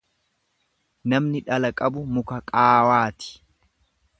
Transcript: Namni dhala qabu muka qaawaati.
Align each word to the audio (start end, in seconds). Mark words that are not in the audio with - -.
Namni 1.09 1.39
dhala 1.49 1.69
qabu 1.77 1.99
muka 2.13 2.37
qaawaati. 2.49 3.29